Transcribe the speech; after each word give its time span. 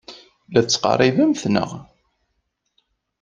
La 0.51 0.61
d-tettqerribemt, 0.61 1.41
naɣ? 1.49 1.69